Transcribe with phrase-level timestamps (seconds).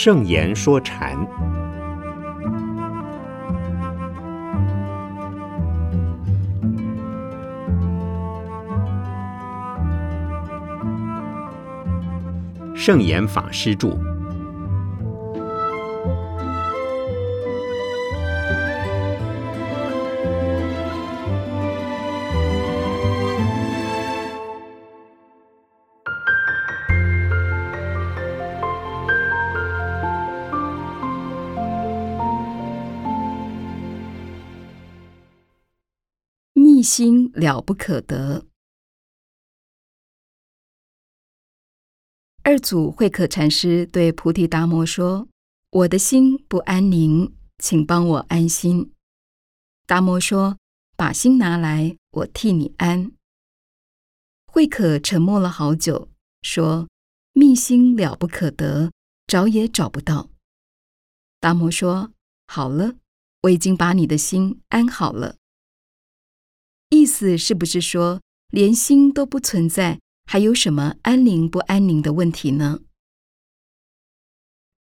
[0.00, 1.18] 圣言说禅，
[12.76, 13.98] 圣严法师著。
[36.88, 38.46] 心了不可得。
[42.42, 45.28] 二祖慧可禅师对菩提达摩说
[45.70, 48.94] ：“我的心不安宁，请帮我安心。”
[49.86, 50.56] 达摩说
[50.96, 53.12] ：“把心拿来，我替你安。”
[54.50, 56.08] 慧可沉默了好久，
[56.40, 56.88] 说
[57.34, 58.90] ：“密心了不可得，
[59.26, 60.30] 找也找不到。”
[61.38, 62.12] 达摩说
[62.48, 62.94] ：“好了，
[63.42, 65.36] 我已经把你的心安好了。”
[66.90, 72.80] 意思是不是说，连心都不存在，还有什么安宁不安宁的问题呢？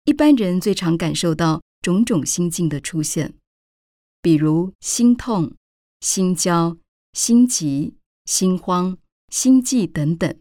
[0.05, 3.35] 一般人最常感受到种种心境的出现，
[4.23, 5.55] 比如心痛、
[6.01, 6.79] 心焦、
[7.13, 8.97] 心急、心慌、
[9.29, 10.41] 心悸等等。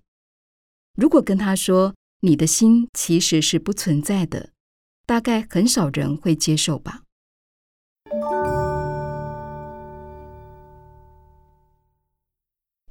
[0.96, 4.52] 如果跟他说你的心其实是不存在的，
[5.06, 7.04] 大概很少人会接受吧。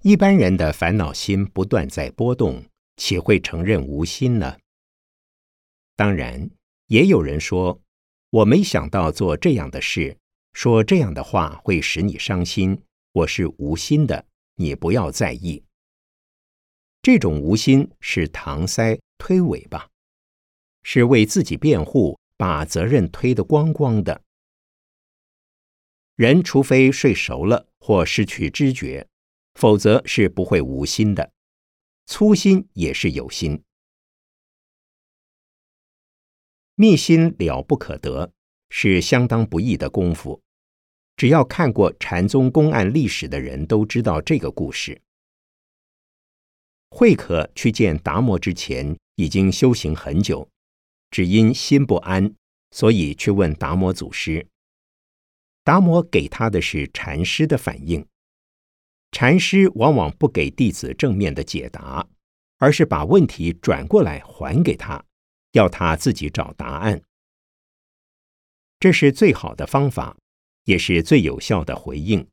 [0.09, 2.65] 一般人的烦恼心不断在波动，
[2.97, 4.57] 岂会承认无心呢？
[5.97, 6.49] 当然，
[6.87, 7.83] 也有人说
[8.33, 10.17] ：“我没想到做这样的事，
[10.55, 12.81] 说这样的话会使你伤心。
[13.13, 15.63] 我是无心的，你不要在意。”
[17.05, 19.91] 这种无心是搪塞、推诿吧，
[20.85, 24.23] 是为自己辩护，把责任推得光光的。
[26.17, 29.07] 人除非睡熟了或失去知觉。
[29.59, 31.33] 否则是不会无心的，
[32.07, 33.61] 粗心也是有心。
[36.77, 38.31] 密心了不可得，
[38.71, 40.41] 是相当不易的功夫。
[41.17, 45.03] 只要看过禅宗公案历史的人都知道这个故事。
[46.91, 50.49] 慧可去见达摩之前，已经修行很久，
[51.11, 52.33] 只因心不安，
[52.71, 54.47] 所以去问达摩祖师。
[55.65, 58.07] 达摩给他的是禅师的反应。
[59.11, 62.07] 禅师往往不给弟子正面的解答，
[62.59, 65.03] 而是把问题转过来还给他，
[65.53, 67.03] 要他自己找答案。
[68.79, 70.17] 这是最好的方法，
[70.65, 72.29] 也是最有效的回应。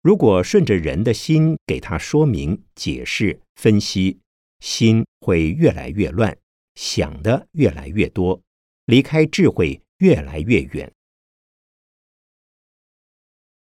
[0.00, 4.18] 如果顺着人的心给他说明、解释、分析，
[4.60, 6.36] 心会越来越乱，
[6.74, 8.42] 想的越来越多，
[8.86, 10.90] 离开智慧越来越远。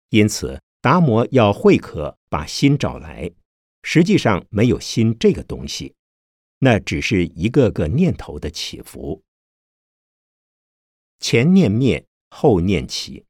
[0.09, 0.61] 因此。
[0.85, 3.31] 达摩要慧可把心找来，
[3.81, 5.95] 实际上没有心这个东西，
[6.59, 9.23] 那只是一个个念头的起伏。
[11.17, 13.25] 前念灭，后念起；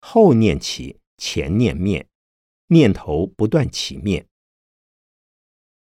[0.00, 2.08] 后念起，前念灭，
[2.68, 4.26] 念头不断起灭。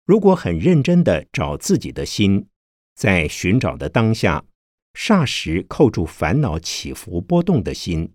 [0.05, 2.47] 如果很认真的找自己的心，
[2.95, 4.45] 在寻找的当下，
[4.93, 8.13] 霎时扣住烦恼起伏波动的心，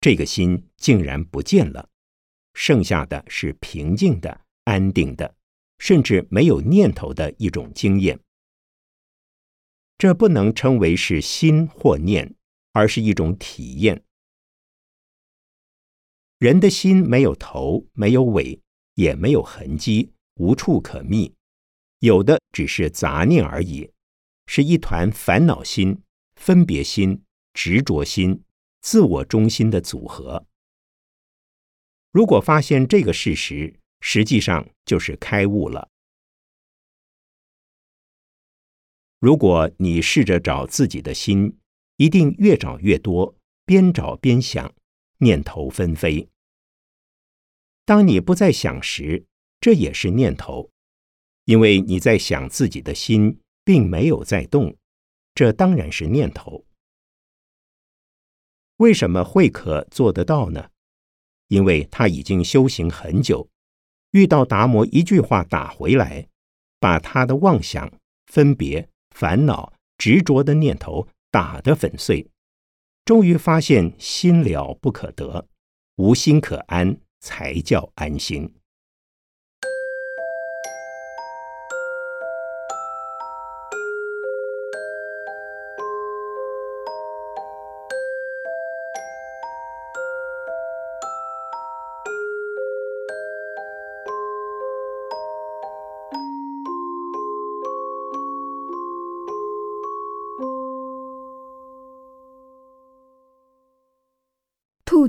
[0.00, 1.90] 这个心竟然不见了。
[2.54, 5.34] 剩下的是平静的、安定的，
[5.78, 8.18] 甚至没有念头的一种经验。
[9.98, 12.34] 这不能称为是心或念，
[12.72, 14.02] 而是一种体验。
[16.38, 18.60] 人的心没有头，没有尾，
[18.94, 21.32] 也没有痕迹，无处可觅，
[22.00, 23.90] 有的只是杂念而已，
[24.46, 26.02] 是一团烦恼心、
[26.36, 27.22] 分别心、
[27.54, 28.42] 执着心、
[28.82, 30.44] 自我中心的组合。
[32.14, 35.88] 如果发现这个事实，实际上就是开悟了。
[39.18, 41.58] 如果你试着找自己的心，
[41.96, 43.34] 一定越找越多，
[43.66, 44.72] 边找边想，
[45.18, 46.28] 念头纷飞。
[47.84, 49.26] 当你不再想时，
[49.58, 50.70] 这也是念头，
[51.46, 54.76] 因为你在想自己的心，并没有在动，
[55.34, 56.64] 这当然是念头。
[58.76, 60.70] 为什么慧可做得到呢？
[61.54, 63.48] 因为他已经修行很久，
[64.10, 66.26] 遇到达摩一句话打回来，
[66.80, 67.92] 把他的妄想、
[68.26, 72.28] 分别、烦恼、执着的念头打得粉碎，
[73.04, 75.46] 终于发现心了不可得，
[75.94, 78.52] 无心可安，才叫安心。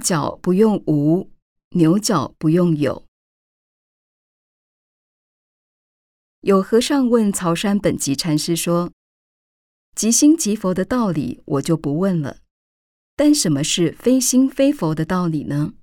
[0.05, 1.31] 角不用无，
[1.71, 3.07] 牛角不用有。
[6.41, 8.93] 有和尚问曹山本集禅师说
[9.97, 12.37] ：“即心即佛的道理我就不问了，
[13.15, 15.73] 但什么是非心非佛的道理呢？”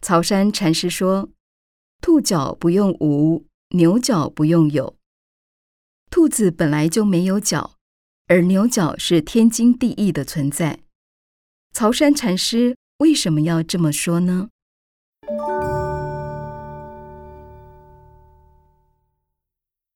[0.00, 1.30] 曹山禅师说
[2.00, 4.96] ：“兔角不用无，牛角不用有。
[6.08, 7.74] 兔子本来就没有角，
[8.28, 10.85] 而牛角是天经地义的存在。
[11.78, 14.48] 曹山禅师为什么要这么说呢？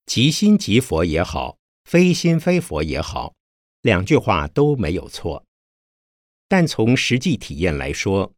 [0.05, 3.33] 即心即佛也好，非心非佛也好，
[3.81, 5.47] 两句话都没有错。
[6.49, 8.35] 但从实际体验来说，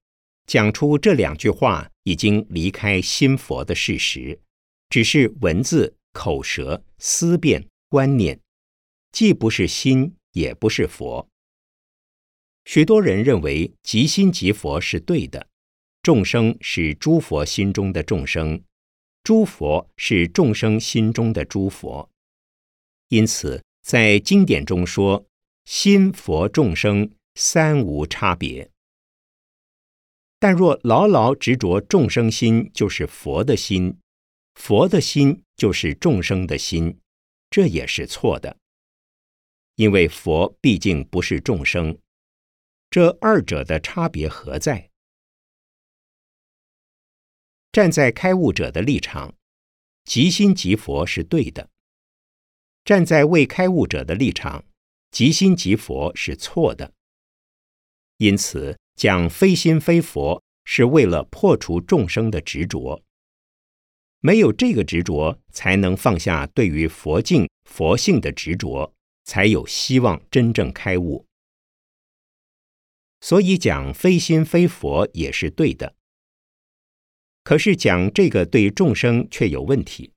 [0.46, 4.38] 讲出这两句话已经离开心佛的事实，
[4.88, 8.38] 只是文字、口舌、思辨、观念，
[9.10, 11.28] 既不是心，也不是佛。
[12.64, 15.48] 许多人认为即心即佛是对的，
[16.02, 18.62] 众生是诸佛心中的众生，
[19.24, 22.08] 诸佛是众生心中的诸佛。
[23.08, 25.26] 因此，在经典中说，
[25.64, 28.70] 心佛众生三无差别。
[30.38, 33.96] 但若牢牢执着众生心就是佛的心，
[34.54, 36.98] 佛的心就是众生的心，
[37.50, 38.56] 这也是错的。
[39.76, 41.96] 因为佛毕竟不是众生，
[42.92, 44.90] 这二者的差别何在？
[47.72, 49.34] 站在开悟者的立场，
[50.04, 51.70] 即心即佛是对的；
[52.84, 54.66] 站在未开悟者的立场，
[55.10, 56.92] 即心即佛是错的。
[58.18, 58.76] 因此。
[58.94, 63.02] 讲非心非佛，是为了破除众生的执着。
[64.20, 68.94] 没有这个执着，才能放下对于佛境、佛性的执着，
[69.24, 71.26] 才有希望真正开悟。
[73.22, 75.94] 所以讲非心非佛也是对的。
[77.44, 80.12] 可是讲这个对众生却有问题。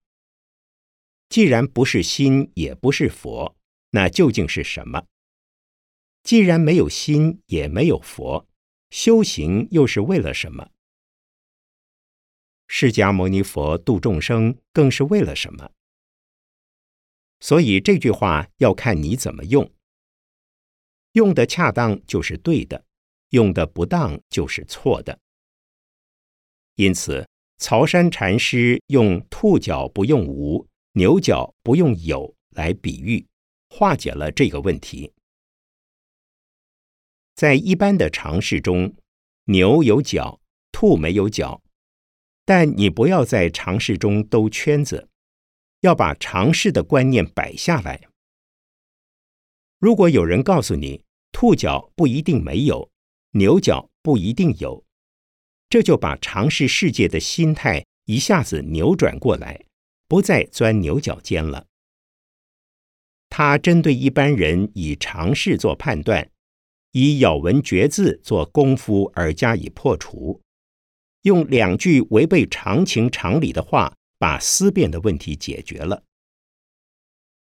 [1.29, 3.55] 既然不是心，也不是佛，
[3.91, 5.05] 那究竟是什么？
[6.23, 8.47] 既然没有心，也没有佛。
[8.89, 10.71] 修行又是为了什么？
[12.67, 15.71] 释迦牟尼佛度众生更是为了什么？
[17.39, 19.71] 所以这句话要看你怎么用，
[21.11, 22.84] 用的恰当就是对的，
[23.35, 25.19] 用的不当就是错的。
[26.77, 27.27] 因此，
[27.59, 33.25] 曹山禅师用兔脚不用无，牛角不用有来比喻，
[33.69, 35.13] 化解了这个问题。
[37.35, 38.95] 在一般的常识中，
[39.45, 40.39] 牛有角，
[40.71, 41.61] 兔没有角。
[42.45, 45.09] 但你不要在常识中兜圈子，
[45.81, 48.07] 要把常识的观念摆下来。
[49.79, 52.89] 如果有人告诉你兔脚不一定没有，
[53.37, 54.85] 牛角不一定有，
[55.67, 59.65] 这就把尝试世界的心态一下子扭转过来，
[60.07, 61.67] 不再钻牛角尖了。
[63.27, 66.31] 他针对一般人以尝试做判断。
[66.91, 70.39] 以咬文嚼字做功夫而加以破除，
[71.23, 76.05] 用两句违背常情常理的话，把思辨的问题解决了。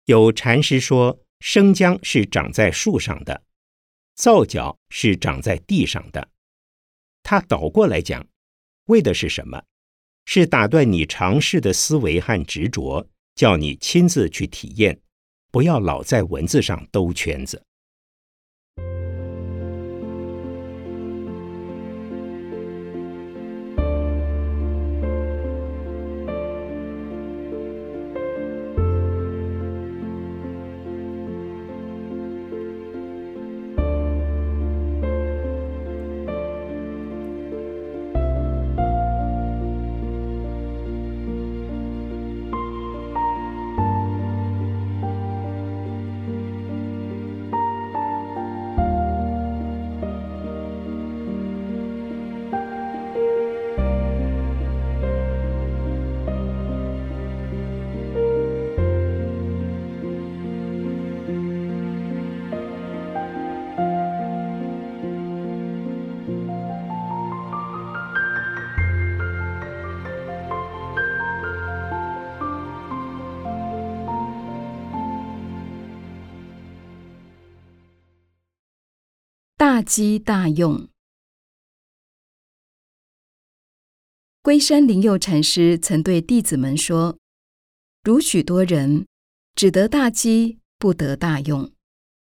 [0.05, 3.43] 有禅师说：“生姜是长在树上的，
[4.15, 6.29] 皂角是长在地上的。”
[7.21, 8.25] 它倒过来讲，
[8.85, 9.63] 为的是什么？
[10.25, 14.99] 是打断你尝试的思维和执着，叫你亲自去体验，
[15.51, 17.63] 不要老在文字上兜圈子。
[79.75, 80.87] 大机大用。
[84.41, 87.17] 龟山灵佑禅师曾对弟子们说
[88.01, 89.05] ：“如许多人
[89.53, 91.73] 只得大机，不得大用；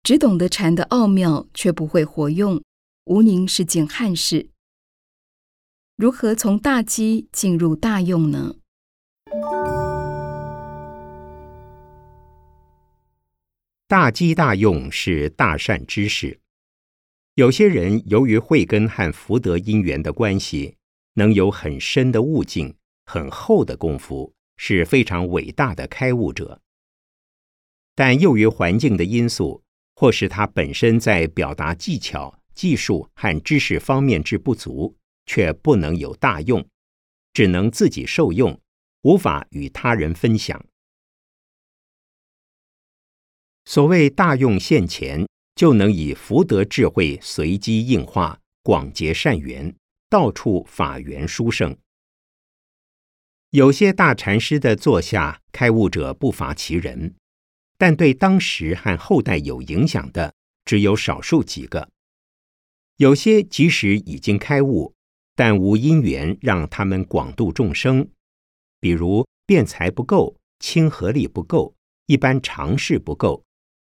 [0.02, 2.64] 只懂得禅的奥妙，却不会活用，
[3.04, 4.50] 无宁是件憾事。
[5.96, 8.56] 如何从大机进入大用呢？
[13.88, 16.42] 大机大用是大善之事。
[17.36, 20.78] 有些人由于慧根和福德因缘的关系，
[21.16, 22.74] 能有很深的悟境、
[23.06, 26.62] 很厚的功夫，是非常伟大的开悟者。
[27.94, 29.62] 但由于环境的因素，
[29.96, 36.66] 或是他本身在表达技巧、技术和知识方面之不足，却不能有大用，
[37.34, 38.58] 只能自己受用，
[39.02, 40.66] 无法与他人分享。
[43.66, 49.74] 所谓大用现前，就能以福德智慧随机应化，广结善缘，
[50.10, 51.76] 到处法缘殊胜。
[53.52, 57.16] 有些大禅师的座下开悟者不乏其人，
[57.78, 60.34] 但对当时和后代有影响的
[60.66, 61.90] 只有少数几个。
[62.98, 64.94] 有些即使已经开悟，
[65.36, 68.10] 但无因缘让他们广度众生，
[68.82, 71.74] 比如辩才不够，亲和力不够，
[72.08, 73.44] 一般常识不够。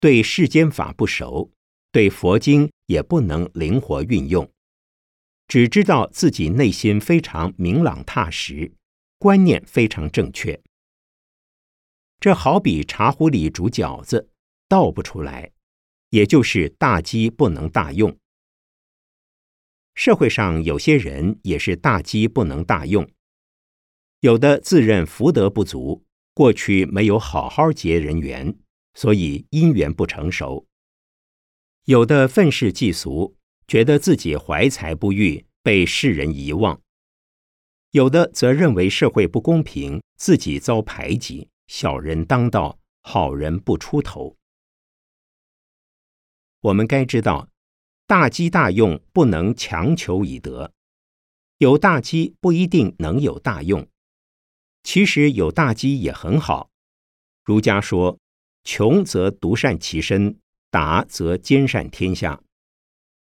[0.01, 1.51] 对世间法不熟，
[1.91, 4.51] 对佛经也不能灵活运用，
[5.47, 8.73] 只知道自己内心非常明朗踏实，
[9.19, 10.59] 观念非常正确。
[12.19, 14.31] 这好比茶壶里煮饺子，
[14.67, 15.51] 倒不出来，
[16.09, 18.17] 也就是大机不能大用。
[19.93, 23.07] 社会上有些人也是大机不能大用，
[24.21, 26.03] 有的自认福德不足，
[26.33, 28.57] 过去没有好好结人缘。
[28.93, 30.67] 所以因缘不成熟，
[31.85, 33.35] 有的愤世嫉俗，
[33.67, 36.81] 觉得自己怀才不遇，被世人遗忘；
[37.91, 44.35] 有的则认为社会不公平，自己遭排挤，小人当道，好人不出头。
[46.59, 47.49] 我们该知道，
[48.05, 50.73] 大机大用不能强求以得，
[51.59, 53.87] 有大机不一定能有大用。
[54.83, 56.69] 其实有大机也很好，
[57.45, 58.19] 儒家说。
[58.63, 60.37] 穷则独善其身，
[60.69, 62.41] 达则兼善天下。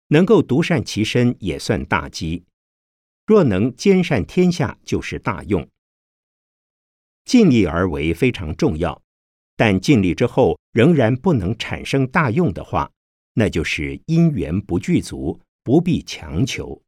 [0.08, 2.44] 能够独善其身也算大机，
[3.26, 5.66] 若能兼善天下就是大用。
[7.24, 9.02] 尽力而为非常重要，
[9.56, 12.92] 但尽力之后仍然不能产生大用的话，
[13.36, 16.82] 那就是因缘不具足，不必强求。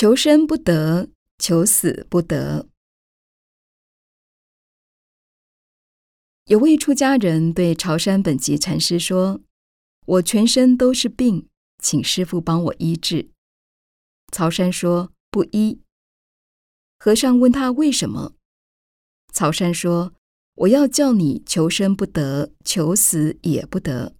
[0.00, 2.66] 求生不得，求死不得。
[6.46, 9.42] 有位出家人对朝山本集禅师说
[10.06, 13.28] ：“我全身都是病，请师傅帮我医治。”
[14.32, 15.82] 曹山说：“不医。”
[16.98, 18.32] 和尚问他为什么，
[19.34, 20.14] 曹山说
[20.64, 24.16] ：“我要叫你求生不得，求死也不得。”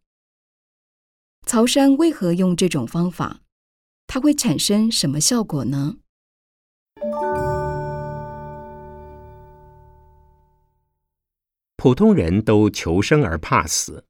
[1.48, 3.40] 曹山为何用这种方法？
[4.12, 5.98] 它会产生什么效果呢？
[11.76, 14.04] 普通人都求生而怕死，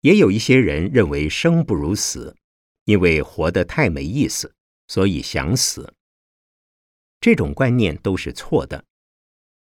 [0.00, 2.34] 也有一些人认为生不如死，
[2.86, 4.54] 因为活得太没意思，
[4.86, 5.92] 所以想死。
[7.20, 8.82] 这种观念都是错的。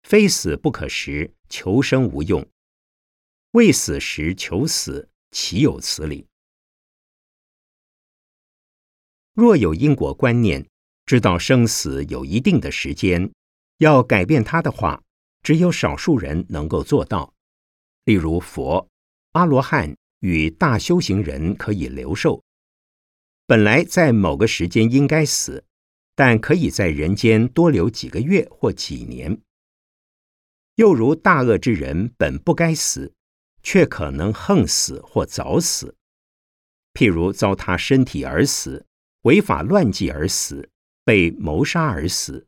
[0.04, 2.44] 非死不可时，求生无用；
[3.54, 6.29] 未死时求死，岂有此理？
[9.40, 10.68] 若有因果观念，
[11.06, 13.32] 知道生死有一定的时间，
[13.78, 15.02] 要改变它的话，
[15.42, 17.34] 只有少数人能够做到。
[18.04, 18.90] 例如佛、
[19.32, 22.44] 阿罗汉与大修行人可以留寿，
[23.48, 25.64] 本来在某个时间应该死，
[26.16, 29.40] 但可以在人间多留几个月或几年。
[30.76, 33.14] 又如大恶之人本不该死，
[33.64, 35.96] 却可能横死或早死，
[36.94, 38.86] 譬如糟蹋身体而死。
[39.30, 40.72] 违法乱纪而死，
[41.04, 42.48] 被谋杀而死，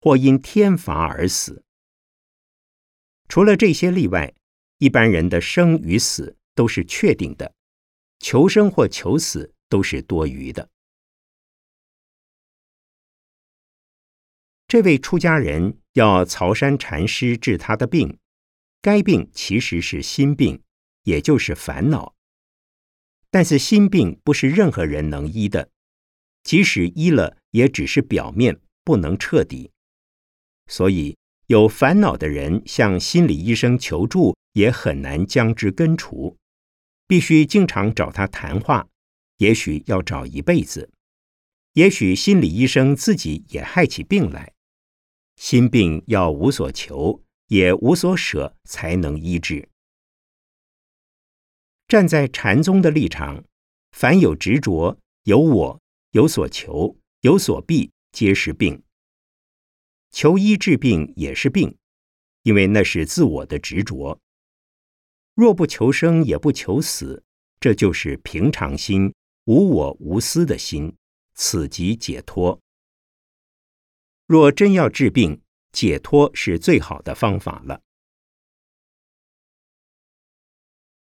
[0.00, 1.62] 或因天罚而死。
[3.28, 4.32] 除了这些例外，
[4.78, 7.54] 一般人的生与死都是确定的，
[8.18, 10.70] 求生或求死都是多余的。
[14.66, 18.18] 这位出家人要曹山禅师治他的病，
[18.80, 20.62] 该病其实是心病，
[21.02, 22.14] 也就是烦恼。
[23.30, 25.68] 但是心病不是任何人能医的，
[26.42, 29.70] 即使医了，也只是表面，不能彻底。
[30.66, 36.36] 所以有烦恼的人向心理医生求助，也很难将之根除。
[37.06, 38.88] 必须经常找他谈话，
[39.38, 40.90] 也许要找一辈子。
[41.74, 44.52] 也许心理医生自己也害起病来。
[45.36, 49.68] 心病要无所求，也无所舍，才能医治。
[51.88, 53.44] 站在禅宗的立场，
[53.90, 55.81] 凡有执着、有我、
[56.12, 58.82] 有所求、有所避，皆是病。
[60.10, 61.74] 求医治病也是病，
[62.42, 64.20] 因为那是自我的执着。
[65.34, 67.24] 若不求生，也不求死，
[67.58, 69.14] 这就是平常心、
[69.46, 70.94] 无我无私的心，
[71.34, 72.60] 此即解脱。
[74.26, 75.40] 若真要治病，
[75.72, 77.80] 解脱是最好的方法了。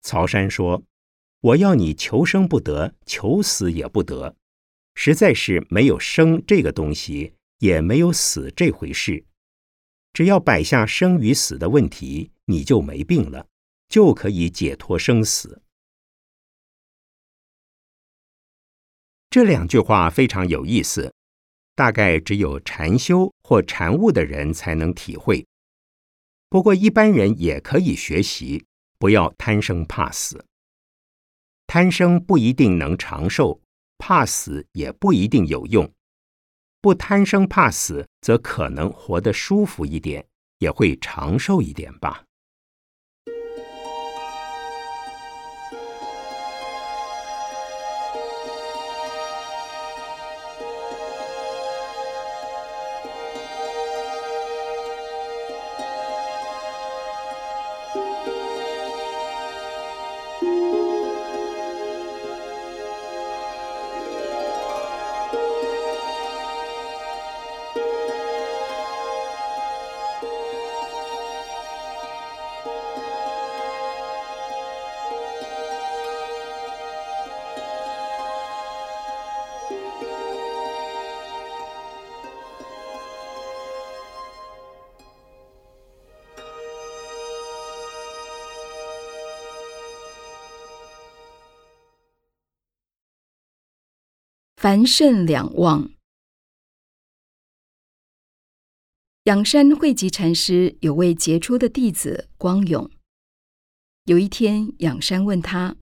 [0.02, 0.84] 曹山说
[1.42, 4.36] ：“我要你求生不得，求死也不得，
[4.94, 9.24] 实在是没有生这个东西，也没有死这回事。
[10.12, 13.46] 只要摆下生与死的问题，你就没病了，
[13.88, 15.62] 就可以解脱生死。”
[19.30, 21.14] 这两句话非常有意思，
[21.74, 25.46] 大概只有禅修或禅悟的人才能体会。
[26.50, 28.66] 不过一般人也可以学习。
[28.98, 30.46] 不要贪生怕死，
[31.66, 33.60] 贪生不一定能长寿，
[34.04, 35.88] 怕死也不一定有用。
[36.80, 40.26] 不贪生怕死，则可能活得舒服一点，
[40.58, 42.24] 也会长寿一点吧。
[94.62, 95.90] 凡圣两忘。
[99.24, 102.88] 仰山慧集禅师有位杰出的弟子光永。
[104.04, 105.74] 有一天，仰山问他：“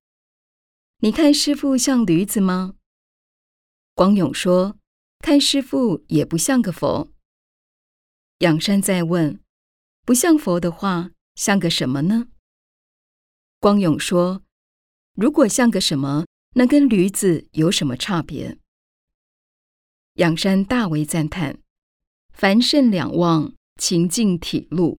[1.05, 2.77] 你看师傅像驴子吗？”
[3.93, 4.79] 光永说
[5.21, 7.13] ：“看师傅也不像个佛。”
[8.41, 9.43] 仰山再问
[10.07, 12.29] ：“不像佛的话，像个什么呢？”
[13.61, 14.43] 光永说
[15.13, 18.57] ：“如果像个什么，那跟驴子有什么差别？”
[20.21, 21.61] 仰山大为赞叹，
[22.31, 24.99] 凡圣两忘，情境体露。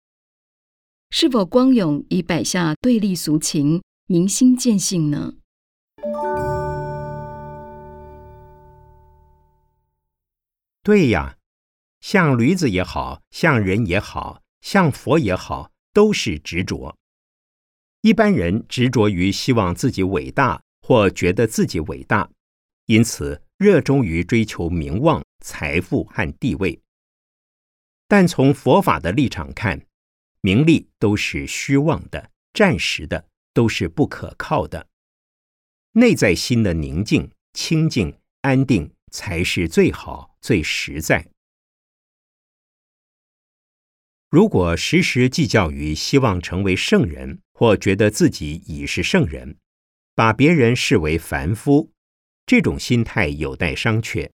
[1.12, 5.36] 是否光勇已摆下对立俗情，明心见性呢？
[10.82, 11.38] 对呀，
[12.00, 16.98] 像驴子也好像人也好像佛也好，都是执着。
[18.02, 22.32] 一般人执着于希望自己伟大，或觉得自己伟大，
[22.92, 23.42] 因此。
[23.62, 26.82] 热衷于追求名望、财富和地位，
[28.08, 29.86] 但从佛法的立场看，
[30.42, 34.88] 名利都是虚妄的、暂时的，都是不可靠的。
[35.92, 41.30] 内在心的宁静、清净、安定才是最好、最实在。
[44.32, 49.60] 如果时时计较于希望成为圣人，或觉得自己已是圣人，
[50.16, 51.92] 把别人视为凡夫。
[52.46, 54.30] 这种心态有待商榷。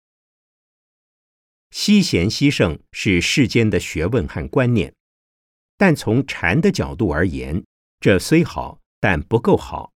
[1.71, 4.95] 惜贤惜圣是世间的学问和观念，
[5.77, 7.64] 但从禅的角度而言，
[7.99, 9.93] 这虽好，但不够好。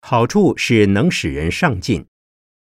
[0.00, 2.06] 好处是能使人上进，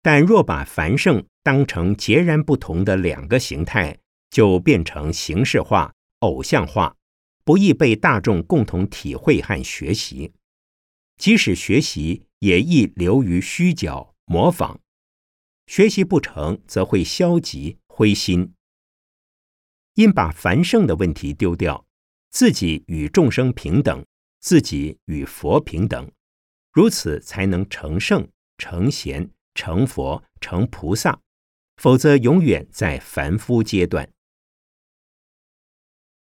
[0.01, 3.97] 但若把繁盛当成截然不同的两个形态，
[4.29, 6.95] 就变成形式化、偶像化，
[7.45, 10.33] 不易被大众共同体会和学习。
[11.17, 14.12] 即使学习，也易流于虚假。
[14.25, 14.79] 模仿
[15.65, 18.53] 学习不成，则会消极灰心。
[19.95, 21.85] 因把繁盛的问题丢掉，
[22.31, 24.05] 自己与众生平等，
[24.39, 26.11] 自己与佛平等，
[26.71, 31.21] 如此才能成圣、成贤、成佛、成菩萨。
[31.77, 34.11] 否则，永远在凡夫阶段。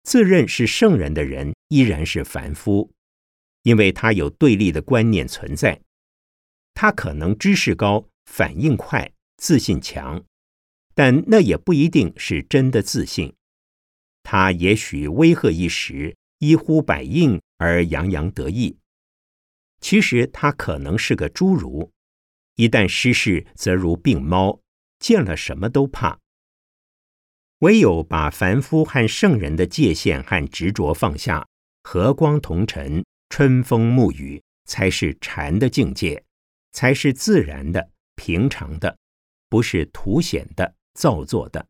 [0.02, 2.92] 自认是圣人的人，依然是凡夫，
[3.62, 5.80] 因为他有对立的观念存在。
[6.74, 10.22] 他可能知识高、反应快、自信强，
[10.94, 13.34] 但那也不一定是真的自信。
[14.22, 18.76] 他也许威吓一时，一呼百应而洋洋得意。
[19.80, 21.90] 其实他可能是个侏儒，
[22.56, 24.60] 一旦失势，则如病猫，
[24.98, 26.18] 见了什么都怕。
[27.60, 31.46] 唯有把凡夫和圣人的界限和执着放下，
[31.82, 36.22] 和光同尘，春风沐雨，才是禅的境界，
[36.72, 38.96] 才是自然的、平常的，
[39.48, 41.66] 不是凸显的、造作的。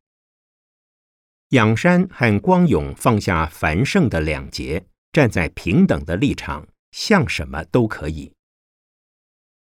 [1.51, 8.33] 仰山和光勇放下繁盛的两截，站在平等的立场，像什么都可以。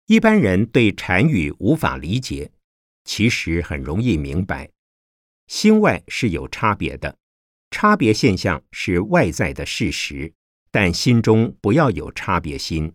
[0.08, 2.52] 一般人对禅语无法理解，
[3.04, 4.69] 其实很容易明白。
[5.48, 7.15] 心外是有差别的，
[7.69, 10.34] 差别现象是外在的事实，
[10.71, 12.91] 但心中不要有差别心，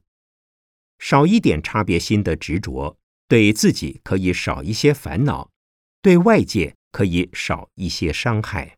[1.01, 5.51] 少一点差别心的执着，对自己可以少一些烦恼，
[6.03, 8.77] 对外界可以少一些伤害。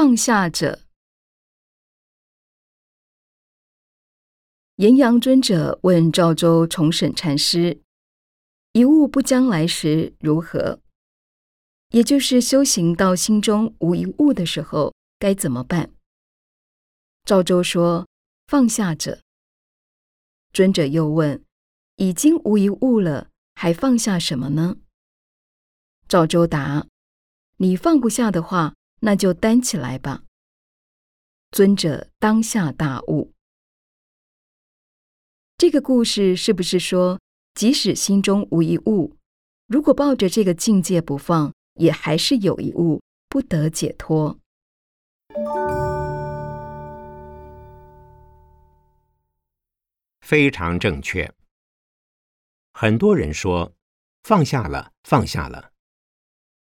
[0.00, 0.84] 放下者，
[4.76, 7.80] 岩阳尊者问赵州重审禅师
[8.74, 10.80] ：“一物不将来时如何？
[11.88, 15.90] 也就是修行到心中无一物的时候，该怎么办？”
[17.26, 18.06] 赵州说
[18.46, 19.22] ：“放下者。”
[20.54, 21.44] 尊者又问
[21.98, 24.76] ：“已经无一物了，还放下什么呢？”
[26.06, 26.86] 赵州答
[27.58, 30.24] ：“你放不下的话。”那就担起来吧。
[31.50, 33.32] 尊者当下大悟。
[35.56, 37.20] 这个故事是不是说，
[37.54, 39.16] 即使心中无一物，
[39.66, 44.38] 如果抱着这个境界不放，也还是有一物，不得解脱？
[50.20, 51.32] 非常正确。
[52.74, 53.74] 很多人说
[54.22, 55.72] 放下了，放下了，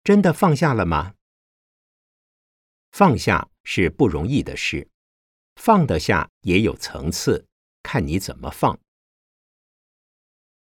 [0.04, 1.14] 真的放下了吗？
[2.98, 4.90] 放下是不容易的事，
[5.54, 7.46] 放得下也有层次，
[7.80, 8.76] 看你怎么放。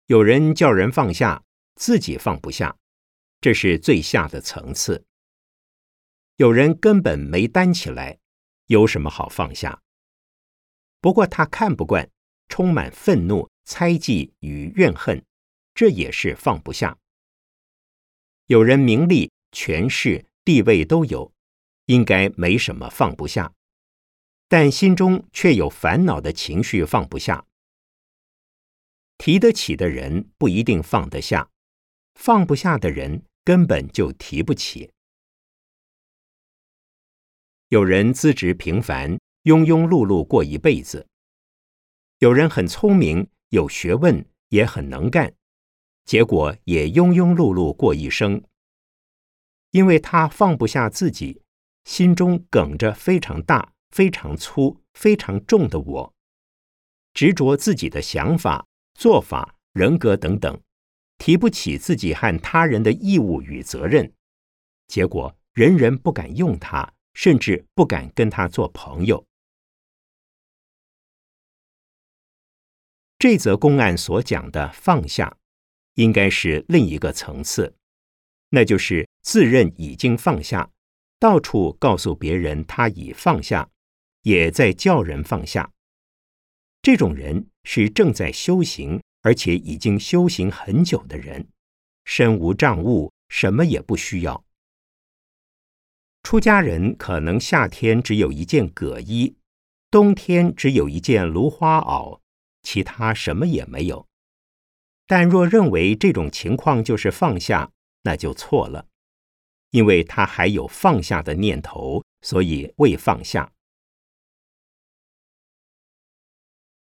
[0.06, 1.44] 有人叫人放下，
[1.76, 2.76] 自己放不下，
[3.40, 5.06] 这是最下的层次。
[6.34, 8.18] 有人根本没担起来，
[8.66, 9.80] 有什么好放下？
[11.00, 12.10] 不过他看不惯，
[12.48, 15.24] 充满愤怒、猜忌与怨恨，
[15.76, 16.98] 这也是放不下。
[18.46, 21.35] 有人名利、权势、地位都有。
[21.86, 23.52] 应该没什么放不下，
[24.48, 27.46] 但心中却有烦恼的情绪放不下。
[29.18, 31.48] 提得起的人不一定放得下，
[32.14, 34.90] 放不下的人根本就提不起。
[37.68, 41.06] 有人资质平凡，庸庸碌碌过一辈子；
[42.18, 45.34] 有人很聪明，有学问，也很能干，
[46.04, 48.44] 结果也庸庸碌碌过一生，
[49.70, 51.42] 因为他放不下自己。
[51.86, 56.14] 心中梗着非常大、非常粗、非常重的我，
[57.14, 60.60] 执着自己的想法、做法、人格等等，
[61.16, 64.12] 提不起自己和他人的义务与责任，
[64.88, 69.24] 结果人人不敢用他，甚至不敢跟他做朋友。
[73.16, 75.38] 这则公案所讲的放下，
[75.94, 77.76] 应该是另一个层次，
[78.50, 80.72] 那就是自认已经放下。
[81.26, 83.68] 到处告诉别人他已放下，
[84.22, 85.72] 也在叫人放下。
[86.80, 91.48] 这种人是正在修行，而且已经修行很久的人，
[92.04, 94.44] 身无障物，什么也不需要。
[96.22, 99.34] 出家人可能夏天只有一件葛衣，
[99.90, 102.20] 冬天只有一件芦花袄，
[102.62, 104.06] 其他什么也没有。
[105.08, 108.86] 但若认为这种情况就是放下，那就错了。
[109.76, 113.52] 因为他还有放下的念头，所以未放下。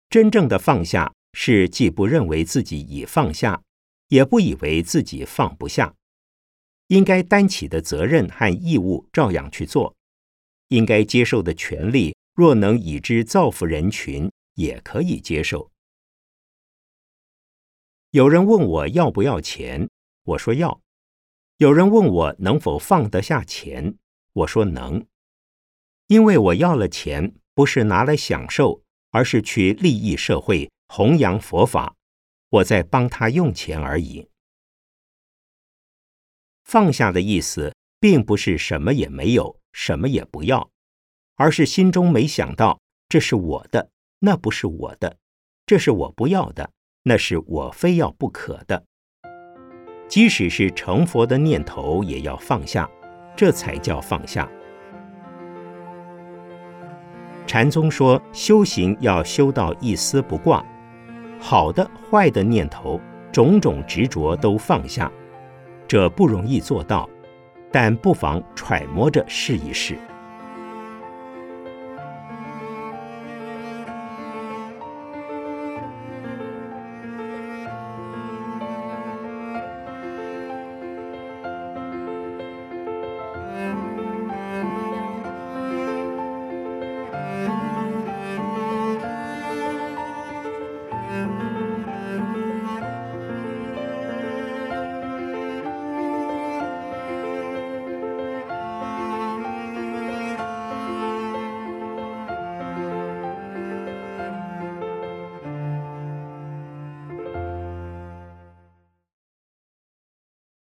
[0.09, 3.61] 真正的放下是既不认为自己已放下，
[4.07, 5.93] 也不以为自己放不下。
[6.87, 9.95] 应该担起的责任和义务照样去做，
[10.69, 15.69] 应该接受的权利若能以之造福人群，也可以接受。
[18.09, 19.87] 有人问我要不要钱，
[20.23, 20.81] 我说要；
[21.61, 23.95] 有人问我能否放得下钱，
[24.33, 25.05] 我说能。
[26.07, 31.95] 因为我要了钱，不是拿来享受，而是去利益社会、弘扬佛法，
[32.49, 34.27] 我在帮他用钱而已。
[36.63, 40.71] 放下的意思，并不是什么也没有，什么也不要，
[41.35, 45.15] 而是心中没想到这是我的，那不是我的；
[45.67, 46.71] 这是我不要的，
[47.03, 48.87] 那是我非要不可的。
[50.11, 52.87] 即使是成佛的念头，也要放下，
[53.33, 54.45] 这才叫放下。
[57.47, 60.61] 禅宗说，修行要修到一丝不挂，
[61.39, 62.99] 好的、坏的念头、
[63.31, 65.09] 种种执着都放下，
[65.87, 67.09] 这不容易做到，
[67.71, 69.97] 但不妨揣摩着试一试。